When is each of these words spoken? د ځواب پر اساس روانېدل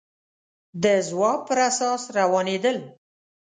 د 0.83 0.85
ځواب 1.07 1.39
پر 1.47 1.59
اساس 1.69 2.01
روانېدل 2.17 2.77